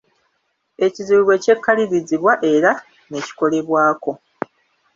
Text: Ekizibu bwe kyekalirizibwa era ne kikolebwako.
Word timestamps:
Ekizibu 0.85 1.21
bwe 1.25 1.41
kyekalirizibwa 1.43 2.33
era 2.53 2.71
ne 3.09 3.19
kikolebwako. 3.25 4.11